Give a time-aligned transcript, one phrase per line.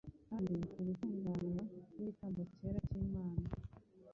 [0.27, 1.61] kandi kugatunganywa
[1.93, 3.45] n’igitambo cyera cyimana